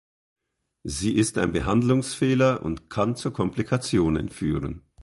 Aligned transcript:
Sie 0.81 1.13
ist 1.15 1.37
ein 1.37 1.51
Behandlungsfehler 1.51 2.63
und 2.65 2.89
kann 2.89 3.15
zu 3.15 3.29
Komplikationen 3.29 4.29
führen. 4.29 4.81